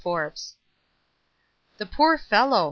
[0.03, 0.55] Forbes."
[1.77, 2.59] "The poor fellow!"